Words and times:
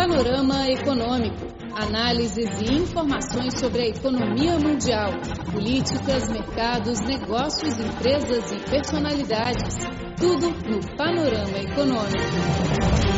Panorama 0.00 0.66
Econômico. 0.66 1.36
Análises 1.74 2.48
e 2.62 2.74
informações 2.74 3.60
sobre 3.60 3.82
a 3.82 3.88
economia 3.88 4.58
mundial, 4.58 5.10
políticas, 5.52 6.26
mercados, 6.30 7.00
negócios, 7.02 7.78
empresas 7.78 8.50
e 8.50 8.70
personalidades. 8.70 9.76
Tudo 10.18 10.48
no 10.70 10.96
Panorama 10.96 11.58
Econômico. 11.58 13.10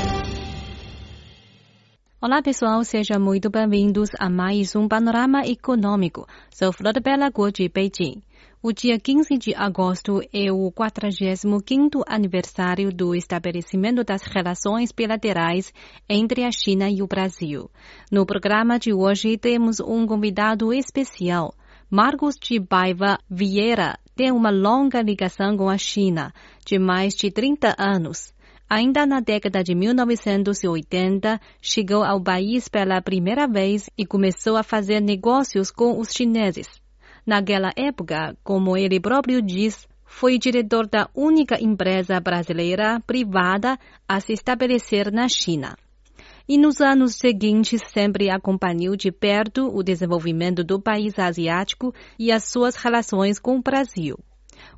Olá 2.20 2.42
pessoal, 2.42 2.82
sejam 2.82 3.20
muito 3.20 3.48
bem-vindos 3.48 4.08
a 4.18 4.28
mais 4.28 4.74
um 4.74 4.88
Panorama 4.88 5.46
Econômico. 5.46 6.26
Sou 6.50 6.72
Flor 6.72 7.00
Bela 7.00 7.30
Guo 7.30 7.52
de 7.52 7.68
Beijing. 7.68 8.22
O 8.64 8.72
dia 8.72 8.96
15 8.96 9.38
de 9.38 9.52
agosto 9.56 10.20
é 10.32 10.52
o 10.52 10.70
45º 10.70 12.04
aniversário 12.06 12.92
do 12.92 13.12
estabelecimento 13.12 14.04
das 14.04 14.22
relações 14.22 14.92
bilaterais 14.92 15.72
entre 16.08 16.44
a 16.44 16.52
China 16.52 16.88
e 16.88 17.02
o 17.02 17.08
Brasil. 17.08 17.68
No 18.08 18.24
programa 18.24 18.78
de 18.78 18.92
hoje 18.92 19.36
temos 19.36 19.80
um 19.80 20.06
convidado 20.06 20.72
especial. 20.72 21.52
Marcos 21.90 22.36
de 22.40 22.60
Baiva 22.60 23.18
Vieira 23.28 23.98
tem 24.14 24.30
uma 24.30 24.50
longa 24.50 25.02
ligação 25.02 25.56
com 25.56 25.68
a 25.68 25.76
China, 25.76 26.32
de 26.64 26.78
mais 26.78 27.16
de 27.16 27.32
30 27.32 27.74
anos. 27.76 28.32
Ainda 28.70 29.04
na 29.04 29.18
década 29.18 29.64
de 29.64 29.74
1980, 29.74 31.40
chegou 31.60 32.04
ao 32.04 32.22
país 32.22 32.68
pela 32.68 33.02
primeira 33.02 33.48
vez 33.48 33.90
e 33.98 34.06
começou 34.06 34.56
a 34.56 34.62
fazer 34.62 35.00
negócios 35.00 35.68
com 35.72 35.98
os 35.98 36.12
chineses. 36.12 36.81
Naquela 37.26 37.72
época, 37.76 38.36
como 38.42 38.76
ele 38.76 38.98
próprio 38.98 39.40
diz, 39.40 39.86
foi 40.04 40.38
diretor 40.38 40.86
da 40.86 41.08
única 41.14 41.56
empresa 41.60 42.20
brasileira 42.20 43.00
privada 43.06 43.78
a 44.06 44.20
se 44.20 44.32
estabelecer 44.32 45.10
na 45.12 45.28
China. 45.28 45.76
E 46.48 46.58
nos 46.58 46.80
anos 46.80 47.14
seguintes 47.14 47.80
sempre 47.92 48.28
acompanhou 48.28 48.96
de 48.96 49.12
perto 49.12 49.70
o 49.72 49.82
desenvolvimento 49.82 50.64
do 50.64 50.80
país 50.80 51.16
asiático 51.18 51.94
e 52.18 52.32
as 52.32 52.44
suas 52.44 52.74
relações 52.74 53.38
com 53.38 53.56
o 53.56 53.62
Brasil. 53.62 54.18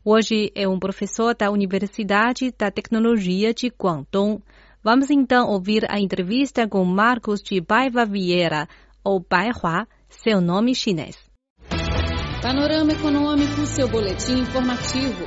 Hoje 0.05 0.53
é 0.55 0.69
um 0.69 0.79
professor 0.79 1.35
da 1.35 1.51
Universidade 1.51 2.53
da 2.57 2.71
Tecnologia 2.71 3.55
de 3.55 3.69
Guangdong. 3.69 4.43
Vamos 4.83 5.11
então 5.11 5.49
ouvir 5.49 5.87
a 5.91 5.99
entrevista 5.99 6.69
com 6.69 6.85
Marcos 6.85 7.43
de 7.43 7.59
Baiva 7.61 8.05
Vieira, 8.05 8.69
ou 9.03 9.19
Baihua, 9.19 9.89
seu 10.09 10.41
nome 10.41 10.75
chinês. 10.75 11.24
Panorama 12.45 12.93
Econômico, 12.93 13.65
seu 13.65 13.89
boletim 13.89 14.41
informativo. 14.41 15.25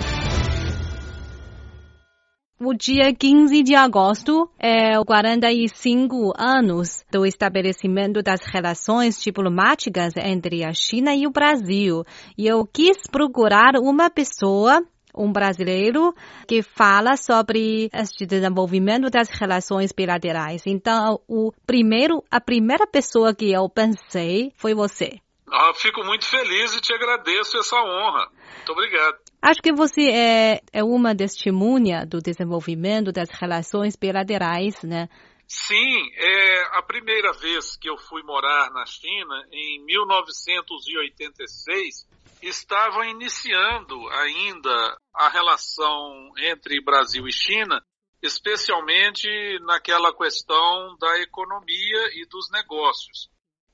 O 2.59 2.75
dia 2.75 3.11
15 3.11 3.63
de 3.63 3.73
agosto 3.73 4.47
é 4.59 5.03
45 5.03 6.31
anos 6.37 7.03
do 7.11 7.25
estabelecimento 7.25 8.21
das 8.21 8.41
relações 8.45 9.19
diplomáticas 9.19 10.13
entre 10.15 10.63
a 10.63 10.71
China 10.73 11.15
e 11.15 11.25
o 11.25 11.31
Brasil. 11.31 12.03
E 12.37 12.45
eu 12.45 12.63
quis 12.71 13.07
procurar 13.11 13.79
uma 13.81 14.11
pessoa 14.11 14.85
um 15.17 15.31
brasileiro 15.31 16.13
que 16.47 16.61
fala 16.61 17.17
sobre 17.17 17.89
este 17.91 18.27
desenvolvimento 18.27 19.09
das 19.09 19.31
relações 19.31 19.91
bilaterais. 19.91 20.61
Então, 20.67 21.19
o 21.27 21.51
primeiro, 21.65 22.23
a 22.29 22.39
primeira 22.39 22.85
pessoa 22.85 23.33
que 23.33 23.51
eu 23.51 23.67
pensei 23.67 24.51
foi 24.55 24.75
você. 24.75 25.17
Ah, 25.51 25.73
fico 25.73 26.03
muito 26.03 26.25
feliz 26.25 26.75
e 26.75 26.81
te 26.81 26.93
agradeço 26.93 27.57
essa 27.57 27.77
honra. 27.77 28.29
Muito 28.57 28.71
obrigado. 28.71 29.17
Acho 29.41 29.61
que 29.61 29.71
você 29.71 30.09
é, 30.09 30.61
é 30.73 30.83
uma 30.83 31.15
testemunha 31.15 32.05
do 32.05 32.21
desenvolvimento 32.21 33.13
das 33.13 33.29
relações 33.29 33.95
bilaterais, 33.95 34.83
né? 34.83 35.07
Sim, 35.47 36.11
é 36.17 36.77
a 36.77 36.81
primeira 36.81 37.31
vez 37.31 37.77
que 37.77 37.89
eu 37.89 37.97
fui 37.97 38.21
morar 38.23 38.69
na 38.71 38.85
China, 38.85 39.47
em 39.49 39.85
1986, 39.85 42.05
estavam 42.41 43.05
iniciando 43.05 44.05
ainda 44.09 44.97
a 45.15 45.29
relação 45.29 46.33
entre 46.37 46.83
Brasil 46.83 47.25
e 47.25 47.31
China, 47.31 47.81
especialmente 48.21 49.29
naquela 49.61 50.13
questão 50.13 50.97
da 50.99 51.21
economia 51.21 52.09
e 52.15 52.25
dos 52.27 52.51
negócios. 52.51 53.29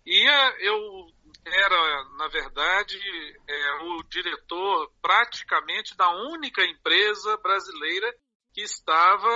E 0.05 0.29
é, 0.29 0.67
eu 0.67 0.77
era, 1.45 2.03
na 2.17 2.27
verdade, 2.27 2.97
é, 3.47 3.71
o 3.83 4.03
diretor 4.03 4.91
praticamente 5.01 5.95
da 5.95 6.09
única 6.09 6.63
empresa 6.65 7.37
brasileira 7.37 8.13
que 8.53 8.61
estava 8.61 9.29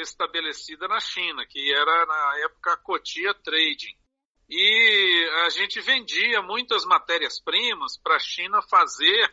estabelecida 0.00 0.86
na 0.86 1.00
China, 1.00 1.44
que 1.46 1.72
era 1.74 2.06
na 2.06 2.38
época 2.44 2.72
a 2.72 2.76
Cotia 2.76 3.34
Trading. 3.34 3.96
E 4.48 5.30
a 5.44 5.50
gente 5.50 5.80
vendia 5.80 6.42
muitas 6.42 6.84
matérias-primas 6.84 7.98
para 7.98 8.16
a 8.16 8.20
China 8.20 8.60
fazer 8.62 9.32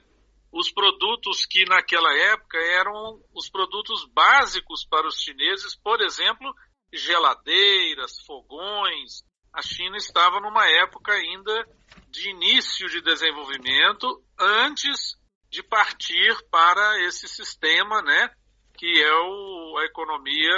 os 0.52 0.72
produtos 0.72 1.46
que 1.46 1.66
naquela 1.66 2.14
época 2.16 2.58
eram 2.58 3.22
os 3.34 3.50
produtos 3.50 4.06
básicos 4.06 4.86
para 4.86 5.08
os 5.08 5.20
chineses, 5.20 5.76
por 5.76 6.02
exemplo, 6.02 6.54
geladeiras, 6.92 8.20
fogões. 8.26 9.24
A 9.54 9.62
China 9.62 9.98
estava 9.98 10.40
numa 10.40 10.68
época 10.68 11.12
ainda 11.14 11.68
de 12.18 12.30
início 12.30 12.90
de 12.90 13.02
desenvolvimento 13.02 14.24
antes 14.40 15.16
de 15.50 15.64
partir 15.64 16.36
para 16.50 17.04
esse 17.06 17.28
sistema, 17.28 18.02
né, 18.02 18.30
que 18.78 19.02
é 19.02 19.14
o, 19.14 19.78
a 19.78 19.86
economia 19.86 20.54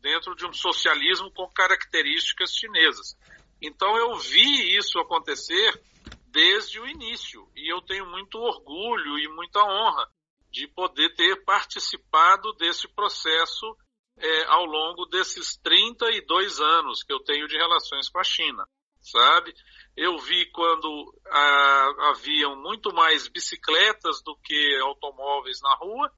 dentro 0.00 0.34
de 0.34 0.46
um 0.46 0.52
socialismo 0.52 1.30
com 1.32 1.48
características 1.50 2.52
chinesas. 2.54 3.16
Então 3.60 3.96
eu 3.96 4.16
vi 4.16 4.76
isso 4.76 4.98
acontecer 4.98 5.80
desde 6.28 6.80
o 6.80 6.86
início 6.86 7.46
e 7.56 7.72
eu 7.72 7.82
tenho 7.82 8.06
muito 8.06 8.38
orgulho 8.38 9.18
e 9.18 9.28
muita 9.28 9.60
honra 9.62 10.08
de 10.50 10.66
poder 10.68 11.14
ter 11.14 11.44
participado 11.44 12.52
desse 12.54 12.88
processo 12.88 13.76
é, 14.16 14.44
ao 14.46 14.64
longo 14.64 15.06
desses 15.06 15.56
32 15.58 16.60
anos 16.60 17.02
que 17.02 17.12
eu 17.12 17.20
tenho 17.20 17.46
de 17.46 17.56
relações 17.56 18.08
com 18.08 18.18
a 18.18 18.24
China, 18.24 18.66
sabe? 19.00 19.52
Eu 19.96 20.18
vi 20.18 20.50
quando 20.52 21.14
ah, 21.26 22.10
haviam 22.10 22.56
muito 22.56 22.92
mais 22.92 23.28
bicicletas 23.28 24.22
do 24.22 24.36
que 24.44 24.78
automóveis 24.82 25.60
na 25.62 25.74
rua. 25.76 26.12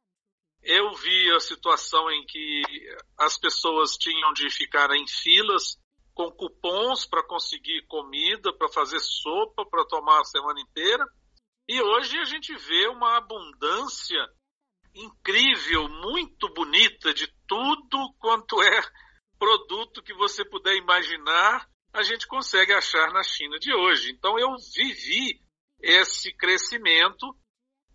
Eu 0.63 0.93
vi 0.95 1.31
a 1.33 1.41
situação 1.41 2.11
em 2.11 2.25
que 2.27 2.63
as 3.19 3.39
pessoas 3.39 3.97
tinham 3.97 4.33
de 4.33 4.49
ficar 4.51 4.91
em 4.93 5.07
filas 5.07 5.77
com 6.15 6.31
cupons 6.31 7.07
para 7.07 7.27
conseguir 7.27 7.85
comida, 7.87 8.53
para 8.57 8.69
fazer 8.69 9.01
sopa, 9.01 9.65
para 9.67 9.85
tomar 9.87 10.21
a 10.21 10.25
semana 10.25 10.61
inteira. 10.61 11.05
E 11.69 11.81
hoje 11.81 12.19
a 12.19 12.25
gente 12.25 12.55
vê 12.55 12.87
uma 12.89 13.17
abundância 13.17 14.29
incrível, 14.95 15.89
muito 15.89 16.53
bonita 16.53 17.15
de 17.15 17.27
tudo 17.47 18.13
quanto 18.19 18.63
é 18.63 18.83
produto 19.39 20.03
que 20.03 20.15
você 20.15 20.45
puder 20.45 20.77
imaginar 20.77 21.67
a 21.93 22.03
gente 22.03 22.27
consegue 22.27 22.73
achar 22.73 23.13
na 23.13 23.23
China 23.23 23.59
de 23.59 23.73
hoje. 23.75 24.11
Então 24.13 24.39
eu 24.39 24.49
vivi 24.75 25.41
esse 25.81 26.33
crescimento 26.33 27.37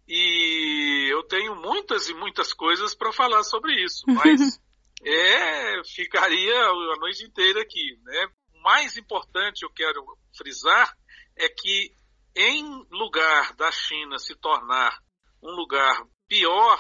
e 0.08 1.08
eu 1.12 1.24
tenho 1.24 1.56
muitas 1.56 2.08
e 2.08 2.14
muitas 2.14 2.54
coisas 2.54 2.94
para 2.94 3.12
falar 3.12 3.44
sobre 3.44 3.74
isso, 3.84 4.06
mas 4.08 4.60
é, 5.04 5.84
ficaria 5.84 6.56
a 6.56 6.98
noite 7.00 7.26
inteira 7.26 7.62
aqui. 7.62 7.98
Né? 8.04 8.28
O 8.54 8.62
mais 8.62 8.98
importante 8.98 9.64
eu 9.64 9.72
quero 9.72 10.04
frisar 10.36 10.96
é 11.36 11.50
que 11.50 11.94
em 12.36 12.64
lugar 12.92 13.54
da 13.56 13.72
China 13.72 14.20
se 14.20 14.36
tornar 14.36 15.00
um 15.42 15.52
lugar 15.52 16.06
pior 16.28 16.80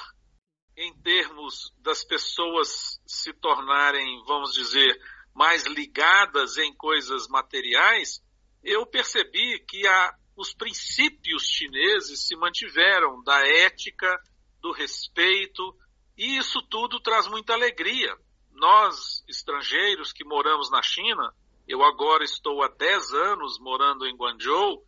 em 0.75 0.93
termos 1.01 1.73
das 1.79 2.03
pessoas 2.03 2.99
se 3.07 3.33
tornarem, 3.33 4.23
vamos 4.27 4.53
dizer, 4.53 4.95
mais 5.37 5.67
ligadas 5.67 6.57
em 6.57 6.73
coisas 6.73 7.27
materiais, 7.27 8.23
eu 8.63 8.87
percebi 8.87 9.59
que 9.59 9.85
a, 9.85 10.15
os 10.35 10.51
princípios 10.51 11.43
chineses 11.43 12.25
se 12.25 12.35
mantiveram 12.35 13.21
da 13.21 13.47
ética, 13.47 14.19
do 14.59 14.71
respeito, 14.71 15.61
e 16.17 16.37
isso 16.37 16.59
tudo 16.71 16.99
traz 16.99 17.27
muita 17.27 17.53
alegria. 17.53 18.17
Nós, 18.51 19.23
estrangeiros 19.27 20.11
que 20.11 20.25
moramos 20.25 20.71
na 20.71 20.81
China, 20.81 21.31
eu 21.67 21.83
agora 21.83 22.23
estou 22.23 22.63
há 22.63 22.67
10 22.69 23.13
anos 23.13 23.59
morando 23.59 24.07
em 24.07 24.17
Guangzhou, 24.17 24.83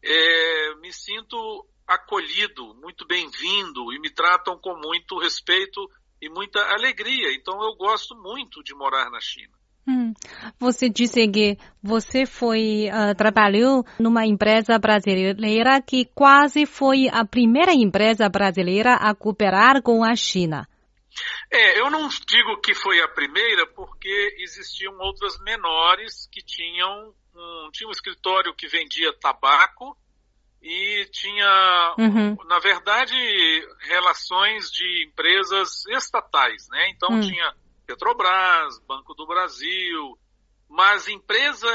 é, 0.00 0.76
me 0.76 0.92
sinto 0.92 1.66
acolhido, 1.88 2.72
muito 2.76 3.04
bem-vindo 3.04 3.92
e 3.92 3.98
me 3.98 4.10
tratam 4.10 4.56
com 4.60 4.76
muito 4.76 5.18
respeito 5.18 5.90
e 6.22 6.28
muita 6.30 6.60
alegria. 6.72 7.34
Então 7.34 7.60
eu 7.64 7.74
gosto 7.74 8.14
muito 8.14 8.62
de 8.62 8.72
morar 8.76 9.10
na 9.10 9.18
China. 9.18 9.58
Hum. 9.88 10.12
Você 10.60 10.90
disse 10.90 11.26
que 11.28 11.56
você 11.82 12.26
foi 12.26 12.90
uh, 12.90 13.14
trabalhou 13.16 13.86
numa 13.98 14.26
empresa 14.26 14.78
brasileira 14.78 15.80
que 15.80 16.04
quase 16.14 16.66
foi 16.66 17.08
a 17.10 17.24
primeira 17.24 17.72
empresa 17.72 18.28
brasileira 18.28 18.96
a 18.96 19.14
cooperar 19.14 19.82
com 19.82 20.04
a 20.04 20.14
China. 20.14 20.68
É, 21.50 21.80
eu 21.80 21.90
não 21.90 22.06
digo 22.06 22.60
que 22.62 22.74
foi 22.74 23.00
a 23.00 23.08
primeira, 23.08 23.66
porque 23.68 24.36
existiam 24.40 24.94
outras 24.98 25.40
menores 25.40 26.28
que 26.30 26.44
tinham 26.44 27.14
um, 27.34 27.70
tinha 27.72 27.88
um 27.88 27.92
escritório 27.92 28.54
que 28.54 28.68
vendia 28.68 29.10
tabaco 29.18 29.96
e 30.60 31.06
tinha, 31.10 31.94
uhum. 31.98 32.36
na 32.46 32.58
verdade, 32.58 33.16
relações 33.88 34.70
de 34.70 35.06
empresas 35.06 35.86
estatais, 35.86 36.68
né? 36.68 36.90
Então 36.90 37.14
uhum. 37.14 37.20
tinha 37.20 37.54
Petrobras, 37.88 38.78
Banco 38.86 39.14
do 39.14 39.26
Brasil, 39.26 40.18
mas 40.68 41.08
empresa 41.08 41.66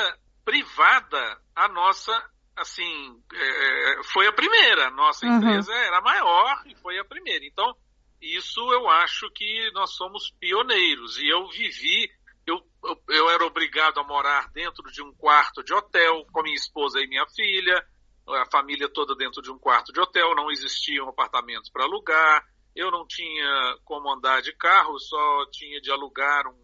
privada, 0.45 1.41
a 1.55 1.67
nossa, 1.67 2.13
assim, 2.55 3.19
é, 3.33 4.03
foi 4.13 4.27
a 4.27 4.31
primeira. 4.31 4.91
Nossa 4.91 5.25
uhum. 5.25 5.37
empresa 5.37 5.73
era 5.73 5.99
maior 6.01 6.61
e 6.67 6.75
foi 6.75 6.99
a 6.99 7.03
primeira. 7.03 7.43
Então, 7.43 7.75
isso 8.21 8.61
eu 8.71 8.87
acho 8.89 9.27
que 9.31 9.71
nós 9.73 9.95
somos 9.95 10.31
pioneiros. 10.39 11.17
E 11.17 11.27
eu 11.27 11.49
vivi, 11.49 12.07
eu, 12.45 12.61
eu, 12.83 13.03
eu 13.09 13.29
era 13.31 13.43
obrigado 13.43 13.99
a 13.99 14.03
morar 14.03 14.51
dentro 14.51 14.83
de 14.91 15.01
um 15.01 15.11
quarto 15.15 15.63
de 15.63 15.73
hotel 15.73 16.27
com 16.31 16.43
minha 16.43 16.55
esposa 16.55 17.01
e 17.01 17.07
minha 17.07 17.25
filha, 17.25 17.83
a 18.27 18.45
família 18.51 18.87
toda 18.87 19.15
dentro 19.15 19.41
de 19.41 19.51
um 19.51 19.57
quarto 19.57 19.91
de 19.91 19.99
hotel, 19.99 20.35
não 20.35 20.51
existiam 20.51 21.09
apartamentos 21.09 21.71
para 21.71 21.85
alugar, 21.85 22.45
eu 22.75 22.91
não 22.91 23.05
tinha 23.05 23.77
como 23.85 24.11
andar 24.11 24.41
de 24.41 24.53
carro, 24.53 24.99
só 24.99 25.45
tinha 25.51 25.79
de 25.79 25.91
alugar 25.91 26.47
um 26.47 26.57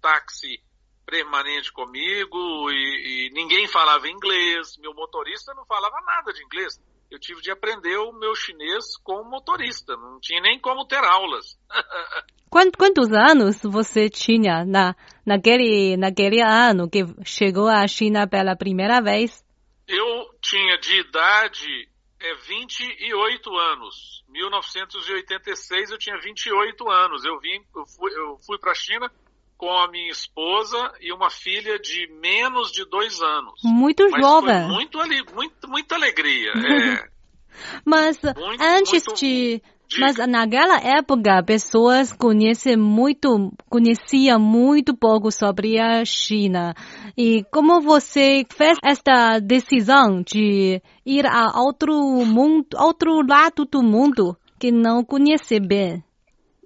táxi 0.00 0.60
permanente 1.06 1.72
comigo 1.72 2.70
e, 2.70 3.28
e, 3.28 3.30
ninguém 3.32 3.66
falava 3.68 4.08
inglês, 4.08 4.76
meu 4.78 4.94
motorista 4.94 5.52
não 5.54 5.64
falava 5.66 5.96
nada 6.06 6.32
de 6.32 6.42
inglês. 6.44 6.80
Eu 7.10 7.18
tive 7.20 7.42
de 7.42 7.50
aprender 7.50 7.96
o 7.98 8.12
meu 8.12 8.34
chinês 8.34 8.96
como 9.04 9.28
motorista, 9.28 9.94
não 9.96 10.18
tinha 10.20 10.40
nem 10.40 10.58
como 10.58 10.86
ter 10.86 11.04
aulas. 11.04 11.58
Quantos 12.50 13.10
anos 13.12 13.62
você 13.62 14.10
tinha 14.10 14.64
na, 14.64 14.94
naquele, 15.24 15.96
naquele 15.96 16.42
ano 16.42 16.88
que 16.88 17.02
chegou 17.24 17.68
à 17.68 17.86
China 17.86 18.26
pela 18.26 18.56
primeira 18.56 19.00
vez? 19.00 19.42
Eu 19.88 20.26
tinha 20.42 20.78
de 20.78 21.00
idade 21.00 21.91
é, 22.22 22.34
28 22.34 23.56
anos. 23.56 24.24
1986 24.28 25.90
eu 25.90 25.98
tinha 25.98 26.18
28 26.20 26.88
anos. 26.88 27.24
Eu 27.24 27.38
vim, 27.40 27.60
eu 27.74 27.86
fui, 27.86 28.12
eu 28.14 28.38
fui 28.46 28.58
para 28.58 28.72
a 28.72 28.74
China 28.74 29.10
com 29.56 29.70
a 29.70 29.88
minha 29.88 30.10
esposa 30.10 30.92
e 31.00 31.12
uma 31.12 31.30
filha 31.30 31.78
de 31.78 32.08
menos 32.20 32.72
de 32.72 32.84
dois 32.84 33.20
anos. 33.20 33.60
Muito 33.62 34.08
Mas 34.10 34.20
jovem. 34.20 34.68
muito, 34.68 34.98
muito, 35.34 35.68
muita 35.68 35.94
alegria. 35.94 36.52
É. 37.54 37.82
Mas 37.84 38.18
muito, 38.34 38.62
antes 38.62 39.04
muito, 39.06 39.20
de 39.20 39.62
mas 39.98 40.16
naquela 40.26 40.78
época, 40.78 41.42
pessoas 41.44 42.12
conhecem 42.12 42.76
muito, 42.76 43.52
conheciam 43.68 44.38
muito 44.40 44.96
pouco 44.96 45.30
sobre 45.30 45.78
a 45.78 46.04
China. 46.04 46.74
E 47.16 47.44
como 47.52 47.80
você 47.80 48.44
fez 48.50 48.78
esta 48.82 49.38
decisão 49.38 50.22
de 50.22 50.80
ir 51.04 51.26
a 51.26 51.60
outro 51.60 51.94
mundo, 52.24 52.66
outro 52.78 53.20
lado 53.26 53.64
do 53.66 53.82
mundo 53.82 54.36
que 54.58 54.70
não 54.70 55.04
conhece 55.04 55.60
bem? 55.60 56.02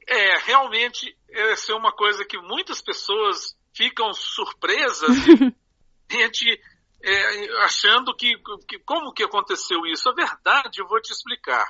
É, 0.09 0.39
realmente 0.45 1.17
essa 1.29 1.73
é 1.73 1.75
uma 1.75 1.93
coisa 1.93 2.25
que 2.25 2.39
muitas 2.39 2.81
pessoas 2.81 3.57
ficam 3.75 4.13
surpresas, 4.15 5.11
gente 6.11 6.61
é, 7.03 7.63
achando 7.65 8.15
que, 8.17 8.37
que, 8.67 8.79
como 8.81 9.13
que 9.13 9.23
aconteceu 9.23 9.85
isso. 9.87 10.09
A 10.09 10.15
verdade, 10.15 10.81
eu 10.81 10.89
vou 10.89 11.01
te 11.01 11.13
explicar. 11.13 11.65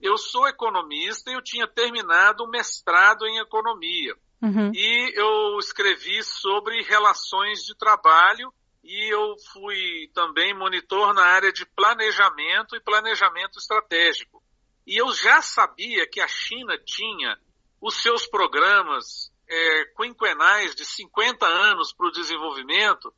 Eu 0.00 0.16
sou 0.16 0.46
economista 0.48 1.30
e 1.30 1.34
eu 1.34 1.42
tinha 1.42 1.66
terminado 1.66 2.44
um 2.44 2.48
mestrado 2.48 3.26
em 3.26 3.38
economia. 3.38 4.14
Uhum. 4.40 4.70
E 4.72 5.12
eu 5.16 5.58
escrevi 5.58 6.22
sobre 6.22 6.82
relações 6.82 7.64
de 7.64 7.76
trabalho 7.76 8.52
e 8.84 9.12
eu 9.12 9.34
fui 9.52 10.10
também 10.14 10.54
monitor 10.54 11.12
na 11.12 11.24
área 11.24 11.52
de 11.52 11.66
planejamento 11.66 12.76
e 12.76 12.80
planejamento 12.80 13.58
estratégico. 13.58 14.42
E 14.86 14.96
eu 14.96 15.12
já 15.12 15.42
sabia 15.42 16.08
que 16.08 16.20
a 16.20 16.28
China 16.28 16.78
tinha 16.78 17.36
os 17.80 18.00
seus 18.00 18.26
programas 18.26 19.30
é, 19.48 19.84
quinquenais 19.96 20.74
de 20.74 20.84
50 20.84 21.46
anos 21.46 21.92
para 21.92 22.06
o 22.06 22.12
desenvolvimento, 22.12 23.12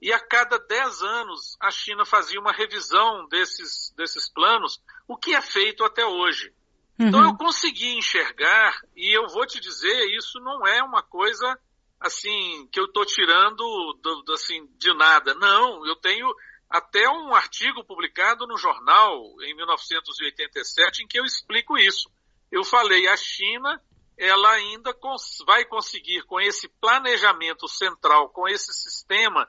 e 0.00 0.12
a 0.12 0.20
cada 0.20 0.58
10 0.58 1.02
anos 1.02 1.56
a 1.60 1.70
China 1.70 2.04
fazia 2.04 2.40
uma 2.40 2.52
revisão 2.52 3.26
desses, 3.28 3.92
desses 3.96 4.30
planos, 4.32 4.80
o 5.08 5.16
que 5.16 5.34
é 5.34 5.40
feito 5.40 5.84
até 5.84 6.04
hoje. 6.04 6.52
Uhum. 6.98 7.08
Então 7.08 7.22
eu 7.22 7.36
consegui 7.36 7.96
enxergar, 7.96 8.80
e 8.96 9.16
eu 9.16 9.26
vou 9.28 9.46
te 9.46 9.60
dizer, 9.60 10.16
isso 10.16 10.40
não 10.40 10.66
é 10.66 10.82
uma 10.82 11.02
coisa 11.02 11.58
assim 12.00 12.68
que 12.70 12.78
eu 12.78 12.86
estou 12.86 13.04
tirando 13.04 13.56
do, 14.02 14.22
do, 14.22 14.32
assim, 14.32 14.66
de 14.78 14.92
nada. 14.94 15.34
Não, 15.34 15.86
eu 15.86 15.96
tenho 15.96 16.26
até 16.68 17.08
um 17.08 17.34
artigo 17.34 17.84
publicado 17.84 18.46
no 18.46 18.56
jornal 18.56 19.14
em 19.42 19.54
1987 19.54 21.04
em 21.04 21.06
que 21.06 21.18
eu 21.18 21.24
explico 21.24 21.78
isso. 21.78 22.10
Eu 22.50 22.64
falei, 22.64 23.06
a 23.08 23.16
China 23.16 23.80
ela 24.18 24.50
ainda 24.52 24.94
cons 24.94 25.44
vai 25.46 25.64
conseguir, 25.64 26.22
com 26.22 26.40
esse 26.40 26.68
planejamento 26.80 27.68
central, 27.68 28.30
com 28.30 28.48
esse 28.48 28.72
sistema 28.72 29.46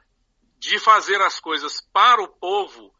de 0.59 0.77
fazer 0.77 1.21
as 1.21 1.39
coisas 1.39 1.79
para 1.93 2.21
o 2.21 2.27
povo, 2.27 2.93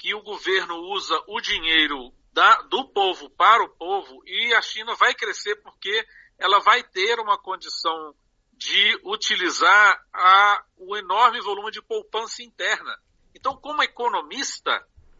que 0.00 0.14
o 0.14 0.22
governo 0.22 0.76
usa 0.94 1.22
o 1.28 1.42
dinheiro 1.42 2.10
da, 2.32 2.62
do 2.62 2.88
povo 2.88 3.28
para 3.28 3.62
o 3.62 3.68
povo, 3.68 4.22
e 4.26 4.54
a 4.54 4.62
China 4.62 4.94
vai 4.94 5.14
crescer 5.14 5.56
porque 5.56 6.06
ela 6.38 6.58
vai 6.58 6.82
ter 6.82 7.20
uma 7.20 7.36
condição 7.36 8.14
de 8.54 8.98
utilizar 9.04 10.02
a, 10.10 10.64
o 10.78 10.96
enorme 10.96 11.38
volume 11.42 11.70
de 11.70 11.82
poupança 11.82 12.42
interna. 12.42 12.98
Então, 13.34 13.54
como 13.58 13.82
economista, 13.82 14.70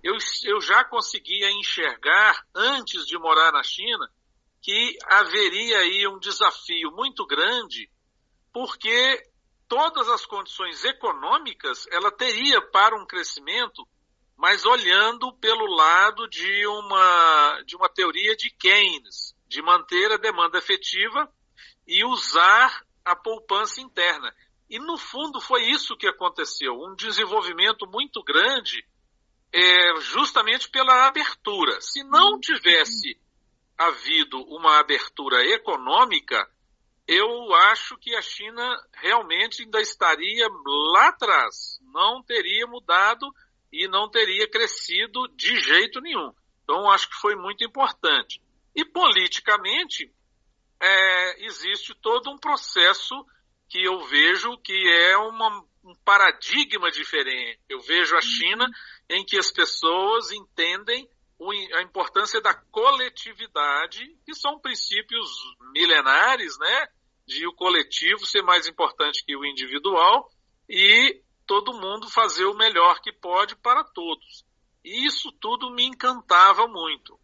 eu, 0.02 0.16
eu 0.44 0.62
já 0.62 0.82
conseguia 0.82 1.50
enxergar, 1.50 2.42
antes 2.54 3.04
de 3.04 3.18
morar 3.18 3.52
na 3.52 3.62
China, 3.62 4.10
que 4.62 4.96
haveria 5.04 5.76
aí 5.80 6.08
um 6.08 6.18
desafio 6.18 6.90
muito 6.92 7.26
grande, 7.26 7.90
porque 8.50 9.30
todas 9.68 10.08
as 10.08 10.24
condições 10.24 10.82
econômicas 10.84 11.86
ela 11.90 12.10
teria 12.10 12.62
para 12.70 12.96
um 12.96 13.06
crescimento, 13.06 13.86
mas 14.40 14.64
olhando 14.64 15.30
pelo 15.34 15.66
lado 15.66 16.26
de 16.26 16.66
uma, 16.66 17.62
de 17.66 17.76
uma 17.76 17.90
teoria 17.90 18.34
de 18.34 18.48
Keynes, 18.48 19.36
de 19.46 19.60
manter 19.60 20.10
a 20.10 20.16
demanda 20.16 20.56
efetiva 20.56 21.30
e 21.86 22.02
usar 22.06 22.82
a 23.04 23.14
poupança 23.14 23.82
interna. 23.82 24.34
E 24.70 24.78
no 24.78 24.96
fundo 24.96 25.42
foi 25.42 25.66
isso 25.66 25.94
que 25.94 26.08
aconteceu, 26.08 26.72
um 26.72 26.94
desenvolvimento 26.94 27.86
muito 27.86 28.22
grande, 28.22 28.82
é, 29.52 30.00
justamente 30.00 30.70
pela 30.70 31.06
abertura. 31.06 31.78
Se 31.82 32.02
não 32.04 32.40
tivesse 32.40 33.20
havido 33.76 34.40
uma 34.44 34.78
abertura 34.80 35.44
econômica, 35.48 36.50
eu 37.06 37.54
acho 37.56 37.94
que 37.98 38.16
a 38.16 38.22
China 38.22 38.64
realmente 38.94 39.64
ainda 39.64 39.82
estaria 39.82 40.48
lá 40.94 41.08
atrás, 41.08 41.78
não 41.92 42.22
teria 42.22 42.66
mudado 42.66 43.30
e 43.72 43.88
não 43.88 44.10
teria 44.10 44.48
crescido 44.48 45.28
de 45.36 45.58
jeito 45.60 46.00
nenhum. 46.00 46.32
Então, 46.64 46.90
acho 46.90 47.08
que 47.08 47.16
foi 47.16 47.34
muito 47.34 47.64
importante. 47.64 48.40
E 48.74 48.84
politicamente, 48.84 50.12
é, 50.80 51.44
existe 51.44 51.94
todo 52.00 52.30
um 52.30 52.38
processo 52.38 53.14
que 53.68 53.82
eu 53.82 54.00
vejo 54.06 54.56
que 54.58 54.88
é 54.88 55.16
uma, 55.16 55.64
um 55.84 55.94
paradigma 56.04 56.90
diferente. 56.90 57.60
Eu 57.68 57.80
vejo 57.80 58.16
a 58.16 58.20
China 58.20 58.68
em 59.08 59.24
que 59.24 59.36
as 59.36 59.50
pessoas 59.50 60.32
entendem 60.32 61.08
a 61.74 61.82
importância 61.82 62.40
da 62.40 62.52
coletividade, 62.52 64.04
que 64.26 64.34
são 64.34 64.60
princípios 64.60 65.28
milenares, 65.72 66.58
né? 66.58 66.88
De 67.26 67.46
o 67.46 67.52
coletivo 67.54 68.26
ser 68.26 68.42
mais 68.42 68.66
importante 68.66 69.24
que 69.24 69.34
o 69.34 69.44
individual 69.44 70.30
e 70.68 71.22
todo 71.50 71.72
mundo 71.72 72.08
fazer 72.08 72.44
o 72.44 72.56
melhor 72.56 73.00
que 73.00 73.12
pode 73.12 73.56
para 73.56 73.82
todos. 73.82 74.46
E 74.84 75.04
isso 75.04 75.32
tudo 75.32 75.68
me 75.72 75.84
encantava 75.84 76.68
muito. 76.68 77.18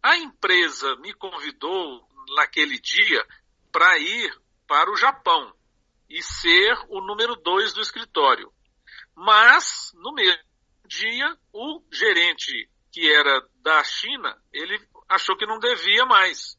A 0.00 0.16
empresa 0.16 0.94
me 0.98 1.12
convidou 1.12 2.08
naquele 2.36 2.78
dia 2.78 3.26
para 3.72 3.98
ir 3.98 4.32
para 4.68 4.92
o 4.92 4.96
Japão 4.96 5.52
e 6.08 6.22
ser 6.22 6.72
o 6.88 7.00
número 7.00 7.34
dois 7.34 7.74
do 7.74 7.80
escritório. 7.80 8.52
Mas, 9.12 9.90
no 9.94 10.14
mesmo 10.14 10.38
dia, 10.86 11.36
o 11.52 11.82
gerente 11.92 12.70
que 12.92 13.12
era 13.12 13.44
da 13.56 13.82
China, 13.82 14.40
ele 14.52 14.80
achou 15.08 15.36
que 15.36 15.46
não 15.46 15.58
devia 15.58 16.06
mais 16.06 16.56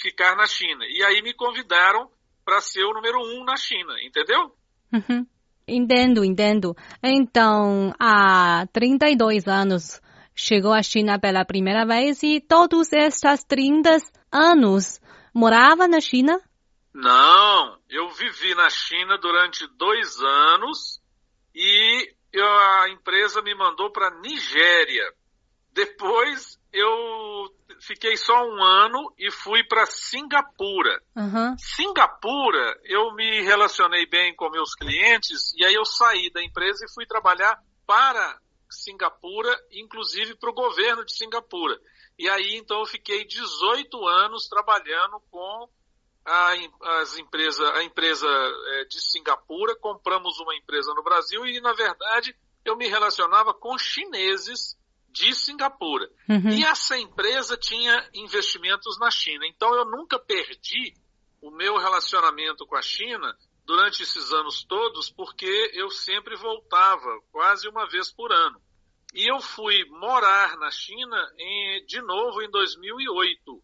ficar 0.00 0.34
na 0.34 0.46
China. 0.46 0.86
E 0.86 1.04
aí 1.04 1.20
me 1.20 1.34
convidaram 1.34 2.10
para 2.42 2.58
ser 2.62 2.84
o 2.84 2.94
número 2.94 3.20
um 3.20 3.44
na 3.44 3.58
China, 3.58 4.02
entendeu? 4.02 4.56
Uhum. 4.90 5.26
Entendo, 5.66 6.24
entendo. 6.24 6.76
Então, 7.02 7.94
há 7.98 8.66
32 8.72 9.46
anos 9.46 10.00
chegou 10.34 10.72
à 10.72 10.82
China 10.82 11.18
pela 11.18 11.44
primeira 11.44 11.84
vez 11.86 12.22
e 12.22 12.40
todos 12.40 12.92
estes 12.92 13.44
30 13.44 13.96
anos 14.30 15.00
Morava 15.34 15.88
na 15.88 15.98
China? 15.98 16.38
Não, 16.92 17.78
eu 17.88 18.10
vivi 18.10 18.54
na 18.54 18.68
China 18.68 19.16
durante 19.16 19.66
dois 19.78 20.20
anos 20.20 21.00
e 21.54 22.14
a 22.36 22.90
empresa 22.90 23.40
me 23.40 23.54
mandou 23.54 23.90
para 23.90 24.10
Nigéria. 24.20 25.14
Depois 25.72 26.60
eu 26.72 27.54
fiquei 27.80 28.16
só 28.16 28.44
um 28.44 28.62
ano 28.62 29.12
e 29.18 29.30
fui 29.30 29.62
para 29.64 29.86
Singapura. 29.86 31.02
Uhum. 31.16 31.56
Singapura, 31.58 32.80
eu 32.84 33.12
me 33.14 33.42
relacionei 33.42 34.06
bem 34.06 34.34
com 34.34 34.50
meus 34.50 34.74
clientes 34.74 35.52
e 35.56 35.64
aí 35.64 35.74
eu 35.74 35.84
saí 35.84 36.30
da 36.32 36.42
empresa 36.42 36.84
e 36.84 36.92
fui 36.94 37.06
trabalhar 37.06 37.58
para 37.86 38.38
Singapura, 38.70 39.54
inclusive 39.72 40.34
para 40.36 40.50
o 40.50 40.54
governo 40.54 41.04
de 41.04 41.14
Singapura. 41.14 41.78
E 42.18 42.28
aí 42.28 42.56
então 42.56 42.80
eu 42.80 42.86
fiquei 42.86 43.24
18 43.26 44.06
anos 44.06 44.48
trabalhando 44.48 45.20
com 45.30 45.68
a, 46.24 46.54
as 47.00 47.18
empresa, 47.18 47.70
a 47.74 47.82
empresa 47.82 48.26
é, 48.26 48.84
de 48.84 49.00
Singapura, 49.00 49.76
compramos 49.76 50.38
uma 50.38 50.54
empresa 50.54 50.94
no 50.94 51.02
Brasil 51.02 51.44
e, 51.46 51.60
na 51.60 51.72
verdade, 51.72 52.34
eu 52.64 52.76
me 52.76 52.86
relacionava 52.86 53.52
com 53.52 53.76
chineses 53.76 54.76
de 55.12 55.34
Singapura. 55.34 56.08
Uhum. 56.28 56.50
E 56.50 56.64
essa 56.64 56.98
empresa 56.98 57.56
tinha 57.56 58.08
investimentos 58.14 58.98
na 58.98 59.10
China. 59.10 59.46
Então 59.46 59.74
eu 59.74 59.84
nunca 59.84 60.18
perdi 60.18 60.94
o 61.40 61.50
meu 61.50 61.76
relacionamento 61.76 62.66
com 62.66 62.76
a 62.76 62.82
China 62.82 63.36
durante 63.64 64.02
esses 64.02 64.32
anos 64.32 64.64
todos, 64.64 65.10
porque 65.10 65.70
eu 65.74 65.90
sempre 65.90 66.36
voltava, 66.36 67.20
quase 67.30 67.68
uma 67.68 67.86
vez 67.88 68.10
por 68.12 68.32
ano. 68.32 68.60
E 69.14 69.30
eu 69.30 69.40
fui 69.40 69.84
morar 69.90 70.56
na 70.56 70.70
China 70.70 71.16
em, 71.38 71.84
de 71.84 72.00
novo 72.00 72.42
em 72.42 72.50
2008. 72.50 73.62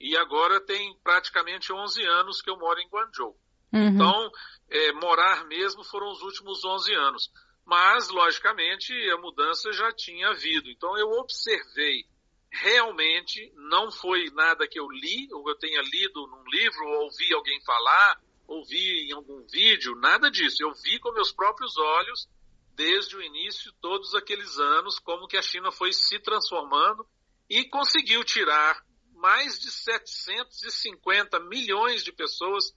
E 0.00 0.16
agora 0.16 0.60
tem 0.60 0.96
praticamente 1.02 1.72
11 1.72 2.04
anos 2.04 2.42
que 2.42 2.50
eu 2.50 2.58
moro 2.58 2.80
em 2.80 2.88
Guangzhou. 2.88 3.36
Uhum. 3.72 3.88
Então, 3.88 4.30
é, 4.70 4.92
morar 4.92 5.44
mesmo 5.46 5.84
foram 5.84 6.10
os 6.10 6.22
últimos 6.22 6.64
11 6.64 6.94
anos. 6.94 7.30
Mas, 7.68 8.08
logicamente, 8.08 8.94
a 9.10 9.18
mudança 9.18 9.70
já 9.74 9.92
tinha 9.92 10.28
havido. 10.28 10.70
Então, 10.70 10.96
eu 10.96 11.10
observei 11.20 12.06
realmente, 12.50 13.52
não 13.56 13.92
foi 13.92 14.30
nada 14.30 14.66
que 14.66 14.80
eu 14.80 14.88
li, 14.88 15.28
ou 15.34 15.46
eu 15.46 15.54
tenha 15.54 15.82
lido 15.82 16.26
num 16.28 16.44
livro, 16.44 16.86
ou 16.86 17.04
ouvi 17.04 17.30
alguém 17.34 17.60
falar, 17.66 18.18
ouvi 18.46 19.10
em 19.10 19.12
algum 19.12 19.46
vídeo, 19.48 19.94
nada 19.96 20.30
disso. 20.30 20.62
Eu 20.62 20.72
vi 20.82 20.98
com 20.98 21.12
meus 21.12 21.30
próprios 21.30 21.76
olhos, 21.76 22.26
desde 22.74 23.14
o 23.16 23.22
início, 23.22 23.70
todos 23.82 24.14
aqueles 24.14 24.58
anos, 24.58 24.98
como 24.98 25.28
que 25.28 25.36
a 25.36 25.42
China 25.42 25.70
foi 25.70 25.92
se 25.92 26.18
transformando 26.20 27.06
e 27.50 27.68
conseguiu 27.68 28.24
tirar 28.24 28.82
mais 29.12 29.58
de 29.58 29.70
750 29.70 31.38
milhões 31.40 32.02
de 32.02 32.12
pessoas 32.12 32.72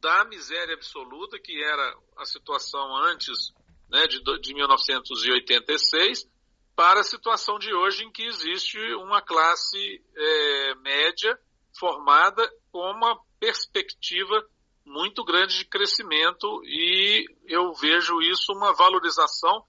da 0.00 0.24
miséria 0.24 0.74
absoluta, 0.74 1.38
que 1.38 1.62
era 1.62 1.96
a 2.16 2.24
situação 2.24 2.96
antes 3.04 3.52
né, 3.92 4.06
de, 4.06 4.22
de 4.40 4.54
1986, 4.54 6.26
para 6.74 7.00
a 7.00 7.04
situação 7.04 7.58
de 7.58 7.72
hoje 7.74 8.04
em 8.04 8.10
que 8.10 8.24
existe 8.24 8.78
uma 8.94 9.20
classe 9.20 10.02
é, 10.16 10.74
média 10.76 11.38
formada 11.78 12.50
com 12.72 12.80
uma 12.90 13.20
perspectiva 13.38 14.42
muito 14.84 15.22
grande 15.24 15.58
de 15.58 15.66
crescimento 15.66 16.62
e 16.64 17.26
eu 17.46 17.72
vejo 17.74 18.20
isso 18.22 18.52
uma 18.52 18.72
valorização 18.72 19.64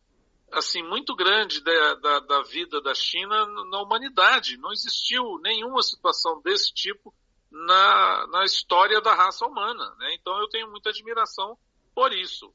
assim 0.52 0.82
muito 0.84 1.16
grande 1.16 1.62
da, 1.62 1.96
da, 1.96 2.20
da, 2.20 2.42
vida 2.44 2.82
da 2.82 2.94
China 2.94 3.46
na 3.70 3.82
humanidade. 3.82 4.58
Não 4.58 4.72
existiu 4.72 5.40
nenhuma 5.42 5.82
situação 5.82 6.42
desse 6.42 6.74
tipo 6.74 7.14
na, 7.52 8.28
na 8.28 8.44
história 8.44 9.02
da 9.02 9.14
raça 9.14 9.46
humana. 9.46 9.94
Né? 9.98 10.16
Então 10.16 10.40
eu 10.40 10.48
tenho 10.48 10.70
muita 10.70 10.90
admiração 10.90 11.58
por 11.94 12.14
isso. 12.14 12.54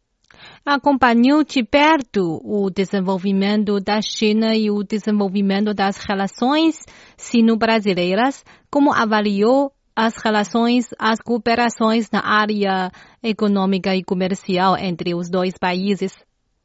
Acompanhou 0.65 1.43
de 1.43 1.63
perto 1.65 2.41
o 2.45 2.71
desenvolvimento 2.71 3.81
da 3.81 4.01
China 4.03 4.55
e 4.55 4.71
o 4.71 4.83
desenvolvimento 4.83 5.73
das 5.73 5.97
relações 5.99 6.85
sino-brasileiras. 7.17 8.45
Como 8.71 8.93
avaliou 8.93 9.73
as 9.97 10.15
relações, 10.23 10.95
as 10.99 11.19
cooperações 11.21 12.11
na 12.11 12.25
área 12.25 12.93
econômica 13.23 13.97
e 13.97 14.05
comercial 14.05 14.77
entre 14.77 15.15
os 15.15 15.29
dois 15.29 15.55
países? 15.59 16.15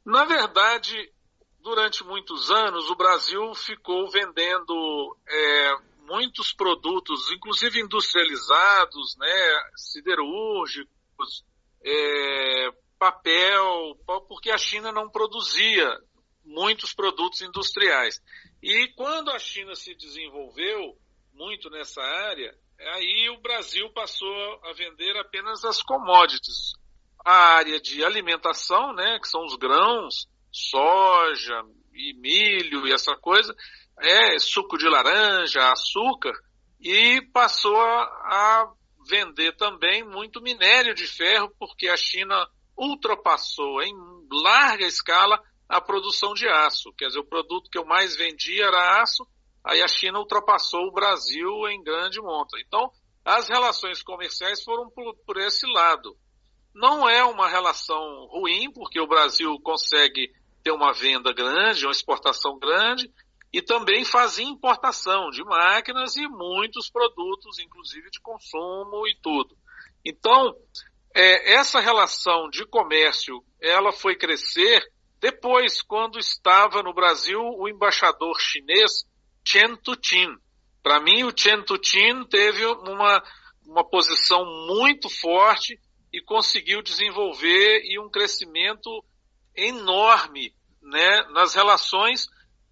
Na 0.04 0.24
verdade, 0.24 0.94
durante 1.60 2.04
muitos 2.04 2.50
anos, 2.50 2.90
o 2.90 2.94
Brasil 2.94 3.54
ficou 3.54 4.08
vendendo 4.10 5.16
é, 5.26 5.74
muitos 6.06 6.52
produtos, 6.52 7.32
inclusive 7.32 7.80
industrializados, 7.80 9.16
né, 9.18 9.60
siderúrgicos, 9.74 11.44
é, 11.82 12.68
papel, 13.04 13.98
porque 14.28 14.50
a 14.50 14.56
China 14.56 14.90
não 14.90 15.10
produzia 15.10 15.86
muitos 16.42 16.94
produtos 16.94 17.42
industriais. 17.42 18.18
E 18.62 18.88
quando 18.96 19.30
a 19.30 19.38
China 19.38 19.74
se 19.74 19.94
desenvolveu 19.94 20.96
muito 21.34 21.68
nessa 21.68 22.00
área, 22.00 22.54
aí 22.94 23.28
o 23.28 23.42
Brasil 23.42 23.90
passou 23.92 24.60
a 24.64 24.72
vender 24.72 25.14
apenas 25.18 25.64
as 25.66 25.82
commodities. 25.82 26.72
A 27.26 27.56
área 27.56 27.78
de 27.78 28.02
alimentação, 28.02 28.94
né, 28.94 29.18
que 29.20 29.28
são 29.28 29.44
os 29.44 29.56
grãos, 29.56 30.26
soja 30.50 31.62
e 31.92 32.14
milho 32.14 32.86
e 32.86 32.92
essa 32.92 33.14
coisa, 33.16 33.54
é 34.00 34.38
suco 34.38 34.78
de 34.78 34.88
laranja, 34.88 35.70
açúcar, 35.70 36.32
e 36.80 37.20
passou 37.34 37.78
a 37.78 38.72
vender 39.06 39.54
também 39.56 40.02
muito 40.02 40.40
minério 40.40 40.94
de 40.94 41.06
ferro, 41.06 41.54
porque 41.58 41.88
a 41.88 41.96
China 41.98 42.48
ultrapassou 42.76 43.82
em 43.82 43.94
larga 44.30 44.86
escala 44.86 45.40
a 45.68 45.80
produção 45.80 46.34
de 46.34 46.46
aço. 46.48 46.92
Quer 46.92 47.06
dizer, 47.06 47.20
o 47.20 47.26
produto 47.26 47.70
que 47.70 47.78
eu 47.78 47.84
mais 47.84 48.16
vendia 48.16 48.66
era 48.66 49.02
aço, 49.02 49.26
aí 49.64 49.82
a 49.82 49.88
China 49.88 50.18
ultrapassou 50.18 50.86
o 50.86 50.92
Brasil 50.92 51.68
em 51.68 51.82
grande 51.82 52.20
monta. 52.20 52.58
Então, 52.64 52.90
as 53.24 53.48
relações 53.48 54.02
comerciais 54.02 54.62
foram 54.62 54.90
por, 54.90 55.16
por 55.26 55.38
esse 55.38 55.66
lado. 55.66 56.16
Não 56.74 57.08
é 57.08 57.24
uma 57.24 57.48
relação 57.48 58.26
ruim, 58.26 58.70
porque 58.72 59.00
o 59.00 59.06
Brasil 59.06 59.58
consegue 59.60 60.30
ter 60.62 60.72
uma 60.72 60.92
venda 60.92 61.32
grande, 61.32 61.86
uma 61.86 61.92
exportação 61.92 62.58
grande, 62.58 63.10
e 63.52 63.62
também 63.62 64.04
fazia 64.04 64.44
importação 64.44 65.30
de 65.30 65.44
máquinas 65.44 66.16
e 66.16 66.26
muitos 66.26 66.90
produtos, 66.90 67.58
inclusive 67.60 68.10
de 68.10 68.20
consumo 68.20 69.06
e 69.06 69.16
tudo. 69.22 69.56
Então, 70.04 70.54
é, 71.14 71.54
essa 71.54 71.80
relação 71.80 72.50
de 72.50 72.66
comércio, 72.66 73.42
ela 73.60 73.92
foi 73.92 74.16
crescer 74.16 74.82
depois, 75.24 75.80
quando 75.80 76.18
estava 76.18 76.82
no 76.82 76.92
Brasil 76.92 77.40
o 77.40 77.66
embaixador 77.66 78.38
chinês 78.38 79.06
Chen 79.42 79.74
Tutin. 79.76 80.36
Para 80.82 81.00
mim, 81.00 81.24
o 81.24 81.32
Chen 81.34 81.62
Tutin 81.62 82.24
teve 82.28 82.62
uma, 82.66 83.22
uma 83.64 83.88
posição 83.88 84.44
muito 84.66 85.08
forte 85.08 85.80
e 86.12 86.20
conseguiu 86.20 86.82
desenvolver 86.82 87.80
e 87.84 87.98
um 87.98 88.10
crescimento 88.10 88.90
enorme 89.56 90.54
né, 90.82 91.22
nas 91.30 91.54
relações, 91.54 92.26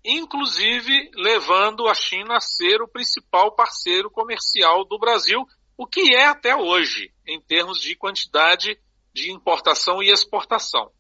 inclusive 0.05 1.11
levando 1.15 1.89
a 1.89 1.95
China 1.95 2.37
a 2.37 2.41
ser 2.41 2.83
o 2.83 2.89
principal 2.89 3.57
parceiro 3.57 4.11
comercial 4.11 4.85
do 4.85 4.99
Brasil, 4.99 5.43
o 5.77 5.87
que 5.87 6.15
é 6.15 6.27
até 6.27 6.55
hoje, 6.55 7.13
em 7.27 7.41
termos 7.41 7.81
de 7.81 7.97
quantidade 7.97 8.79
de 9.13 9.31
importação 9.31 10.03
e 10.03 10.11
exportação. 10.11 10.91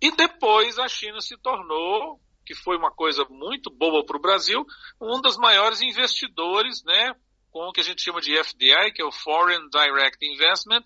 E 0.00 0.10
depois 0.10 0.78
a 0.78 0.88
China 0.88 1.20
se 1.20 1.36
tornou, 1.36 2.20
que 2.44 2.54
foi 2.54 2.76
uma 2.76 2.90
coisa 2.90 3.24
muito 3.28 3.70
boa 3.70 4.04
para 4.04 4.16
o 4.16 4.20
Brasil, 4.20 4.64
um 5.00 5.20
dos 5.20 5.36
maiores 5.36 5.80
investidores, 5.82 6.82
né, 6.84 7.14
com 7.50 7.68
o 7.68 7.72
que 7.72 7.80
a 7.80 7.84
gente 7.84 8.02
chama 8.02 8.20
de 8.20 8.36
FDI, 8.42 8.92
que 8.94 9.02
é 9.02 9.04
o 9.04 9.12
Foreign 9.12 9.68
Direct 9.70 10.24
Investment, 10.24 10.82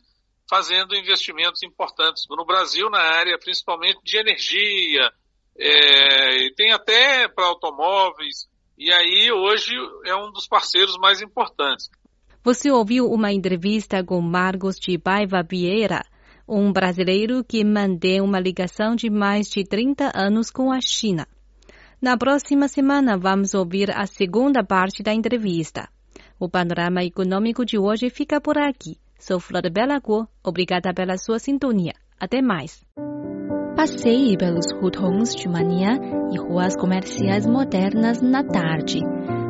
fazendo 0.48 0.94
investimentos 0.94 1.62
importantes 1.62 2.24
no 2.28 2.44
Brasil 2.44 2.90
na 2.90 3.00
área 3.00 3.38
principalmente 3.38 4.00
de 4.02 4.18
energia, 4.18 5.10
é, 5.56 6.50
tem 6.56 6.72
até 6.72 7.28
para 7.28 7.46
automóveis, 7.46 8.48
e 8.76 8.92
aí 8.92 9.30
hoje 9.30 9.72
é 10.04 10.14
um 10.16 10.32
dos 10.32 10.46
parceiros 10.46 10.96
mais 10.98 11.22
importantes. 11.22 11.88
Você 12.44 12.70
ouviu 12.70 13.06
uma 13.06 13.32
entrevista 13.32 14.04
com 14.04 14.20
Marcos 14.20 14.76
de 14.76 14.98
Paiva 14.98 15.42
Vieira, 15.42 16.04
um 16.46 16.70
brasileiro 16.70 17.42
que 17.42 17.64
mantém 17.64 18.20
uma 18.20 18.38
ligação 18.38 18.94
de 18.94 19.08
mais 19.08 19.48
de 19.48 19.64
30 19.64 20.12
anos 20.14 20.50
com 20.50 20.70
a 20.70 20.78
China. 20.78 21.26
Na 22.02 22.18
próxima 22.18 22.68
semana 22.68 23.16
vamos 23.16 23.54
ouvir 23.54 23.90
a 23.90 24.04
segunda 24.04 24.62
parte 24.62 25.02
da 25.02 25.14
entrevista. 25.14 25.88
O 26.38 26.46
panorama 26.46 27.02
econômico 27.02 27.64
de 27.64 27.78
hoje 27.78 28.10
fica 28.10 28.38
por 28.42 28.58
aqui. 28.58 28.98
Sou 29.18 29.40
Flor 29.40 29.70
Bela 29.72 29.98
Guo. 29.98 30.28
Obrigada 30.44 30.92
pela 30.92 31.16
sua 31.16 31.38
sintonia. 31.38 31.94
Até 32.20 32.42
mais. 32.42 32.84
Passeie 33.74 34.36
pelos 34.36 34.66
hutongs 34.82 35.34
de 35.34 35.48
manhã 35.48 35.98
e 36.30 36.36
ruas 36.38 36.76
comerciais 36.76 37.46
modernas 37.46 38.20
na 38.20 38.44
tarde. 38.44 39.00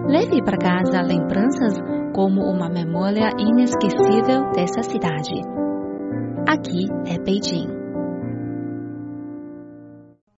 Leve 0.06 0.42
para 0.44 0.58
casa 0.58 1.00
lembranças 1.00 1.74
como 2.14 2.42
uma 2.42 2.68
memória 2.68 3.30
inesquecível 3.38 4.50
dessa 4.54 4.82
cidade. 4.82 5.40
Aqui 6.46 6.86
é 7.06 7.18
Beijing. 7.18 7.73